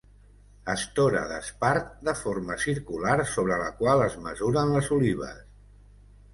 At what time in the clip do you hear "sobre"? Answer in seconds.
3.35-3.61